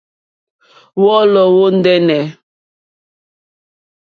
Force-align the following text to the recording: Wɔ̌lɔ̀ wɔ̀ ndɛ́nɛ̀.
Wɔ̌lɔ̀ 1.03 1.45
wɔ̀ 1.55 1.69
ndɛ́nɛ̀. 1.75 2.23